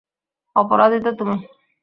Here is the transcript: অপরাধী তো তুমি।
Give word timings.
অপরাধী 0.55 0.99
তো 0.99 1.11
তুমি। 1.19 1.37